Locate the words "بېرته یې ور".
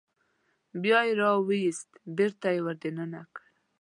2.17-2.77